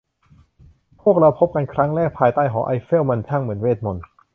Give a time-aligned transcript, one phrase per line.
[1.01, 4.05] พวกเราพบกันครั้งแรกภายใต้หอไอเฟล มันช่างเหมือนเวทมนตร์